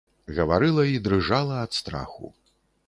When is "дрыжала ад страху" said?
1.09-2.35